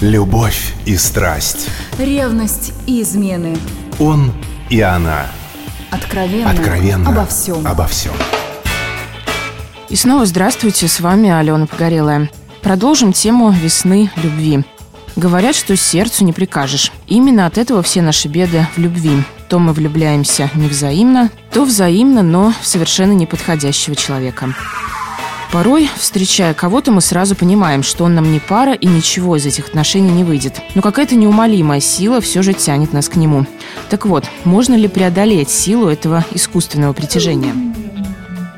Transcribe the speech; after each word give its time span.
Любовь 0.00 0.72
и 0.86 0.96
страсть. 0.96 1.68
Ревность 1.98 2.72
и 2.86 3.02
измены. 3.02 3.54
Он 3.98 4.32
и 4.70 4.80
она. 4.80 5.26
Откровенно, 5.90 6.50
Откровенно 6.50 7.10
обо 7.10 7.26
всем. 7.26 7.66
Обо 7.66 7.86
всем. 7.86 8.14
И 9.90 9.96
снова 9.96 10.24
здравствуйте, 10.24 10.88
с 10.88 11.00
вами 11.00 11.28
Алена 11.28 11.66
Погорелая. 11.66 12.30
Продолжим 12.62 13.12
тему 13.12 13.50
весны 13.50 14.10
любви. 14.16 14.64
Говорят, 15.16 15.54
что 15.54 15.76
сердцу 15.76 16.24
не 16.24 16.32
прикажешь. 16.32 16.92
Именно 17.06 17.44
от 17.44 17.58
этого 17.58 17.82
все 17.82 18.00
наши 18.00 18.28
беды 18.28 18.66
в 18.74 18.78
любви. 18.78 19.22
То 19.50 19.58
мы 19.58 19.74
влюбляемся 19.74 20.48
невзаимно, 20.54 21.28
то 21.52 21.66
взаимно, 21.66 22.22
но 22.22 22.54
в 22.62 22.66
совершенно 22.66 23.12
неподходящего 23.12 23.94
человека. 23.94 24.54
Порой, 25.52 25.90
встречая 25.96 26.54
кого-то, 26.54 26.92
мы 26.92 27.00
сразу 27.00 27.34
понимаем, 27.34 27.82
что 27.82 28.04
он 28.04 28.14
нам 28.14 28.30
не 28.30 28.38
пара 28.38 28.72
и 28.72 28.86
ничего 28.86 29.34
из 29.36 29.46
этих 29.46 29.68
отношений 29.68 30.12
не 30.12 30.22
выйдет. 30.22 30.60
Но 30.76 30.82
какая-то 30.82 31.16
неумолимая 31.16 31.80
сила 31.80 32.20
все 32.20 32.42
же 32.42 32.52
тянет 32.52 32.92
нас 32.92 33.08
к 33.08 33.16
нему. 33.16 33.46
Так 33.88 34.06
вот, 34.06 34.26
можно 34.44 34.74
ли 34.74 34.86
преодолеть 34.86 35.50
силу 35.50 35.88
этого 35.88 36.24
искусственного 36.32 36.92
притяжения? 36.92 37.52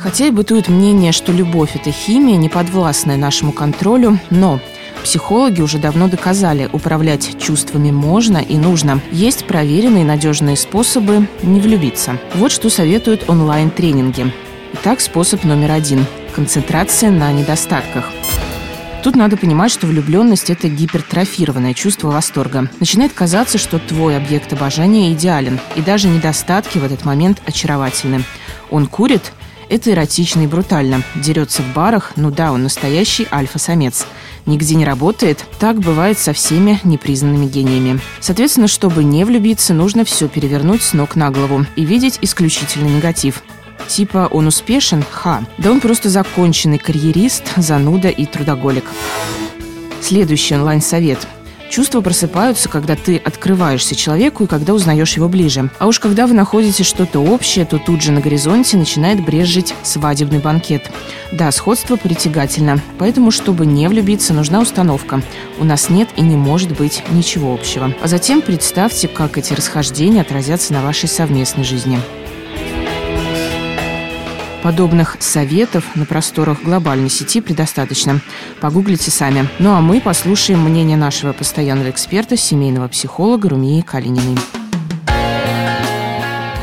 Хотя 0.00 0.26
и 0.26 0.30
бытует 0.30 0.68
мнение, 0.68 1.12
что 1.12 1.30
любовь– 1.30 1.70
это 1.76 1.92
химия, 1.92 2.36
не 2.36 2.48
подвластная 2.48 3.16
нашему 3.16 3.52
контролю, 3.52 4.18
но 4.30 4.60
Психологи 5.04 5.62
уже 5.62 5.78
давно 5.78 6.08
доказали, 6.08 6.68
управлять 6.70 7.40
чувствами 7.40 7.90
можно 7.90 8.36
и 8.36 8.58
нужно. 8.58 9.00
Есть 9.10 9.46
проверенные 9.46 10.04
надежные 10.04 10.56
способы 10.56 11.26
не 11.42 11.58
влюбиться. 11.58 12.18
Вот 12.34 12.52
что 12.52 12.68
советуют 12.68 13.24
онлайн-тренинги. 13.30 14.30
Итак, 14.74 15.00
способ 15.00 15.44
номер 15.44 15.70
один– 15.70 16.04
концентрация 16.40 17.10
на 17.10 17.30
недостатках. 17.32 18.06
Тут 19.04 19.14
надо 19.14 19.36
понимать, 19.36 19.70
что 19.70 19.86
влюбленность– 19.86 20.48
это 20.48 20.70
гипертрофированное 20.70 21.74
чувство 21.74 22.08
восторга. 22.08 22.70
Начинает 22.80 23.12
казаться, 23.12 23.58
что 23.58 23.78
твой 23.78 24.16
объект 24.16 24.50
обожания 24.50 25.12
идеален, 25.12 25.60
и 25.76 25.82
даже 25.82 26.08
недостатки 26.08 26.78
в 26.78 26.84
этот 26.84 27.04
момент 27.04 27.42
очаровательны. 27.44 28.24
Он 28.70 28.86
курит– 28.86 29.32
это 29.68 29.90
эротично 29.90 30.40
и 30.40 30.46
брутально. 30.46 31.02
Дерется 31.14 31.60
в 31.60 31.74
барах– 31.74 32.12
ну 32.16 32.30
да, 32.30 32.52
он 32.52 32.62
настоящий 32.62 33.28
альфа-самец– 33.30 34.06
нигде 34.46 34.76
не 34.76 34.86
работает. 34.86 35.44
Так 35.58 35.78
бывает 35.78 36.18
со 36.18 36.32
всеми 36.32 36.80
непризнанными 36.84 37.44
гениями. 37.44 38.00
Соответственно, 38.20 38.66
чтобы 38.66 39.04
не 39.04 39.24
влюбиться, 39.24 39.74
нужно 39.74 40.06
все 40.06 40.26
перевернуть 40.26 40.82
с 40.82 40.94
ног 40.94 41.16
на 41.16 41.30
голову 41.30 41.66
и 41.76 41.84
видеть 41.84 42.18
исключительно 42.22 42.88
негатив. 42.88 43.42
Типа 43.90 44.28
он 44.30 44.46
успешен? 44.46 45.04
Ха. 45.10 45.42
Да 45.58 45.72
он 45.72 45.80
просто 45.80 46.08
законченный 46.08 46.78
карьерист, 46.78 47.42
зануда 47.56 48.08
и 48.08 48.24
трудоголик. 48.24 48.84
Следующий 50.00 50.54
онлайн-совет– 50.54 51.26
Чувства 51.70 52.00
просыпаются, 52.00 52.68
когда 52.68 52.96
ты 52.96 53.16
открываешься 53.16 53.94
человеку 53.94 54.42
и 54.42 54.46
когда 54.48 54.74
узнаешь 54.74 55.14
его 55.14 55.28
ближе. 55.28 55.70
А 55.78 55.86
уж 55.86 56.00
когда 56.00 56.26
вы 56.26 56.34
находите 56.34 56.82
что-то 56.82 57.20
общее, 57.20 57.64
то 57.64 57.78
тут 57.78 58.02
же 58.02 58.10
на 58.10 58.20
горизонте 58.20 58.76
начинает 58.76 59.24
брежить 59.24 59.72
свадебный 59.84 60.40
банкет. 60.40 60.90
Да, 61.30 61.52
сходство 61.52 61.94
притягательно. 61.94 62.82
Поэтому, 62.98 63.30
чтобы 63.30 63.66
не 63.66 63.86
влюбиться, 63.88 64.34
нужна 64.34 64.60
установка. 64.60 65.22
У 65.60 65.64
нас 65.64 65.90
нет 65.90 66.08
и 66.16 66.22
не 66.22 66.36
может 66.36 66.76
быть 66.76 67.04
ничего 67.12 67.54
общего. 67.54 67.94
А 68.02 68.08
затем 68.08 68.42
представьте, 68.42 69.06
как 69.06 69.38
эти 69.38 69.52
расхождения 69.52 70.22
отразятся 70.22 70.72
на 70.72 70.82
вашей 70.82 71.08
совместной 71.08 71.62
жизни. 71.62 72.00
Подобных 74.62 75.16
советов 75.20 75.84
на 75.94 76.04
просторах 76.04 76.62
глобальной 76.62 77.08
сети 77.08 77.40
предостаточно. 77.40 78.20
Погуглите 78.60 79.10
сами. 79.10 79.48
Ну 79.58 79.70
а 79.70 79.80
мы 79.80 80.00
послушаем 80.00 80.60
мнение 80.60 80.98
нашего 80.98 81.32
постоянного 81.32 81.90
эксперта, 81.90 82.36
семейного 82.36 82.88
психолога 82.88 83.48
Румии 83.48 83.80
Калининой. 83.80 84.36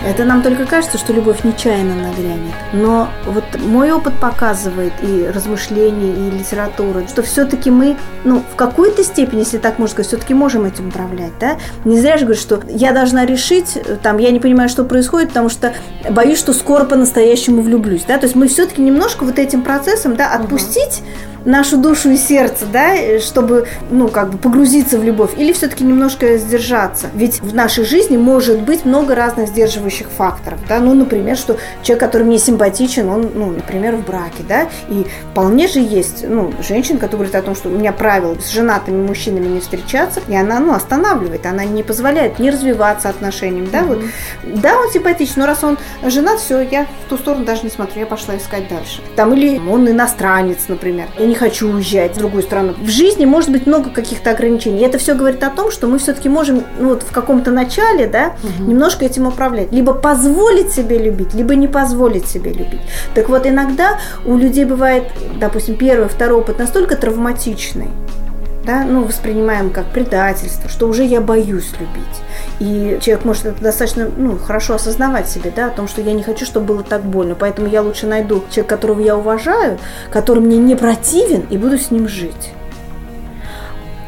Это 0.08 0.23
нам 0.23 0.41
только 0.41 0.66
кажется, 0.66 0.97
что 0.97 1.12
любовь 1.12 1.44
нечаянно 1.44 1.94
нагрянет. 1.95 2.53
Но 2.72 3.09
вот 3.25 3.44
мой 3.59 3.91
опыт 3.91 4.13
показывает 4.22 4.94
и 5.01 5.28
размышления, 5.28 6.13
и 6.13 6.31
литература, 6.31 7.06
что 7.07 7.23
все-таки 7.23 7.69
мы, 7.69 7.97
ну, 8.23 8.41
в 8.53 8.56
какой-то 8.56 9.03
степени, 9.03 9.40
если 9.40 9.57
так 9.57 9.79
можно 9.79 9.91
сказать, 9.91 10.07
все-таки 10.07 10.34
можем 10.34 10.63
этим 10.63 10.88
управлять, 10.88 11.34
да? 11.41 11.57
Не 11.84 12.00
зря 12.00 12.18
же 12.18 12.23
говорю, 12.23 12.40
что 12.40 12.62
я 12.69 12.94
должна 12.94 13.25
решить, 13.25 13.78
там, 14.01 14.18
я 14.18 14.31
не 14.31 14.40
понимаю, 14.40 14.69
что 14.69 14.85
происходит, 14.85 15.29
потому 15.29 15.50
что 15.50 15.73
боюсь, 16.09 16.39
что 16.39 16.53
скоро 16.53 16.85
по-настоящему 16.85 17.62
влюблюсь, 17.62 18.06
да? 18.07 18.18
То 18.18 18.28
есть 18.28 18.35
мы 18.35 18.47
все-таки 18.47 18.81
немножко 18.81 19.25
вот 19.25 19.38
этим 19.38 19.62
процессом, 19.62 20.16
да, 20.16 20.31
отпустить 20.31 21.01
угу 21.01 21.37
нашу 21.47 21.78
душу 21.78 22.12
и 22.12 22.18
сердце, 22.18 22.66
да, 22.72 23.19
чтобы, 23.19 23.68
ну, 23.90 24.09
как 24.09 24.30
бы 24.30 24.38
погрузиться 24.38 25.00
в 25.00 25.03
любовь, 25.03 25.31
или 25.38 25.53
все-таки 25.53 25.84
немножко 25.84 26.38
сдержаться? 26.38 27.08
Ведь 27.16 27.41
в 27.41 27.56
нашей 27.56 27.85
жизни 27.85 28.18
может 28.18 28.62
быть 28.62 28.85
много 28.85 29.16
разных 29.16 29.47
сдерживающих 29.47 30.09
факторов, 30.09 30.59
да, 30.68 30.80
ну, 30.80 30.94
например, 30.94 31.38
что 31.38 31.57
человек, 31.81 32.03
который 32.03 32.24
мне 32.24 32.38
симпатичен, 32.38 33.09
он, 33.09 33.31
ну, 33.34 33.52
например, 33.52 33.96
в 33.96 34.06
браке, 34.06 34.44
да, 34.47 34.68
и 34.90 35.07
вполне 35.31 35.68
же 35.68 35.80
есть, 35.80 36.25
ну, 36.28 36.53
женщина, 36.68 37.00
которая 37.00 37.30
говорит 37.30 37.36
о 37.36 37.41
том, 37.41 37.56
что 37.56 37.69
у 37.69 37.72
меня 37.72 37.94
правило 37.94 38.36
с 38.40 38.50
женатыми 38.50 39.06
мужчинами 39.06 39.47
не 39.47 39.62
встречаться, 39.62 40.22
и 40.28 40.36
она, 40.36 40.59
ну, 40.59 40.74
останавливает, 40.74 41.46
она 41.46 41.63
не 41.63 41.81
позволяет 41.81 42.40
не 42.40 42.52
развиваться 42.52 43.07
отношениям, 43.07 43.69
да, 43.72 43.80
mm-hmm. 43.80 43.88
вот, 44.44 44.62
да, 44.62 44.78
он 44.78 44.91
симпатичен, 44.91 45.36
но 45.38 45.46
раз 45.46 45.63
он 45.63 45.78
женат, 46.06 46.40
все, 46.40 46.59
я 46.59 46.86
в 47.06 47.09
ту 47.09 47.18
сторону 47.18 47.46
даже 47.46 47.63
не 47.63 47.69
смотрю, 47.69 48.02
я 48.02 48.06
пошла 48.06 48.36
искать 48.36 48.68
дальше. 48.68 49.02
Там, 49.16 49.34
или 49.34 49.57
он 49.57 49.90
иностранец, 49.90 50.68
например, 50.68 51.07
я 51.18 51.25
не 51.25 51.37
хочу 51.38 51.72
уезжать 51.72 52.16
в 52.16 52.18
другую 52.18 52.44
страну. 52.44 52.74
В 52.80 52.90
жизни 52.90 53.25
может 53.25 53.50
быть 53.50 53.66
много 53.66 53.90
каких-то 53.90 54.31
ограничений. 54.31 54.80
И 54.80 54.84
это 54.84 54.98
все 54.98 55.14
говорит 55.14 55.44
о 55.44 55.50
том, 55.50 55.72
что 55.72 55.88
мы 55.88 56.00
все-таки 56.00 56.30
можем 56.30 56.64
ну, 56.80 56.90
вот 56.90 57.03
в 57.03 57.12
каком-то 57.12 57.52
начале 57.52 58.08
да, 58.08 58.36
угу. 58.44 58.72
немножко 58.72 59.06
этим 59.06 59.28
управлять. 59.28 59.72
Либо 59.72 59.94
позволить 59.94 60.72
себе 60.72 60.98
любить, 60.98 61.34
либо 61.34 61.56
не 61.56 61.68
позволить 61.68 62.28
себе 62.28 62.52
любить. 62.52 62.81
Так 63.14 63.30
вот, 63.30 63.46
иногда 63.46 64.00
у 64.25 64.38
людей 64.38 64.66
бывает, 64.66 65.03
допустим, 65.40 65.75
первый, 65.75 66.09
второй 66.09 66.40
опыт 66.40 66.59
настолько 66.59 66.96
травматичный, 66.96 67.90
да, 68.67 68.83
ну, 68.83 69.05
воспринимаем 69.05 69.69
как 69.69 69.88
предательство, 69.88 70.69
что 70.69 70.88
уже 70.88 71.05
я 71.05 71.22
боюсь 71.22 71.72
любить. 71.79 72.03
И 72.59 73.00
человек 73.01 73.23
может 73.23 73.45
это 73.45 73.61
достаточно 73.61 74.09
ну, 74.16 74.38
хорошо 74.38 74.75
осознавать 74.75 75.29
себе, 75.29 75.51
да, 75.55 75.67
о 75.67 75.69
том, 75.72 75.88
что 75.88 76.01
я 76.01 76.11
не 76.11 76.22
хочу, 76.22 76.45
чтобы 76.45 76.66
было 76.67 76.83
так 76.83 77.03
больно. 77.03 77.33
Поэтому 77.33 77.69
я 77.69 77.81
лучше 77.81 78.07
найду 78.07 78.44
человека, 78.51 78.75
которого 78.75 79.00
я 79.00 79.16
уважаю, 79.16 79.79
который 80.11 80.44
мне 80.44 80.57
не 80.57 80.75
противен, 80.75 81.47
и 81.50 81.57
буду 81.57 81.79
с 81.79 81.91
ним 81.91 82.09
жить. 82.09 82.51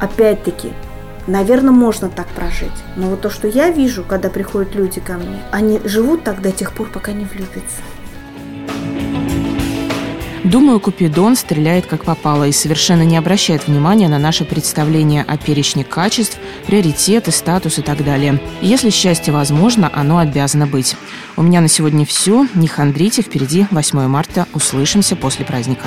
Опять-таки, 0.02 0.74
наверное, 1.26 1.72
можно 1.72 2.10
так 2.10 2.28
прожить. 2.28 2.68
Но 2.98 3.08
вот 3.08 3.22
то, 3.22 3.30
что 3.30 3.48
я 3.48 3.70
вижу, 3.70 4.04
когда 4.04 4.30
приходят 4.30 4.76
люди 4.76 5.00
ко 5.00 5.14
мне, 5.14 5.40
они 5.52 5.80
живут 5.86 6.26
так 6.26 6.42
до 6.42 6.52
тех 6.52 6.74
пор, 6.74 6.90
пока 6.90 7.14
не 7.14 7.24
влюбятся. 7.24 7.82
Думаю, 10.50 10.80
Купидон 10.80 11.36
стреляет 11.36 11.86
как 11.86 12.06
попало 12.06 12.46
и 12.46 12.52
совершенно 12.52 13.04
не 13.04 13.18
обращает 13.18 13.68
внимания 13.68 14.08
на 14.08 14.18
наше 14.18 14.46
представление 14.46 15.22
о 15.22 15.38
перечне 15.38 15.84
качеств, 15.84 16.40
приоритеты, 16.66 17.32
статус 17.32 17.78
и 17.78 17.84
так 17.84 18.04
далее. 18.04 18.42
если 18.60 18.90
счастье 18.90 19.32
возможно, 19.32 19.92
оно 19.94 20.18
обязано 20.18 20.66
быть. 20.66 20.96
У 21.38 21.44
меня 21.44 21.62
на 21.62 21.68
сегодня 21.68 22.04
все. 22.04 22.48
Не 22.56 22.68
хандрите, 22.68 23.22
впереди 23.22 23.68
8 23.70 24.08
марта. 24.08 24.48
Услышимся 24.54 25.16
после 25.16 25.46
праздника. 25.46 25.86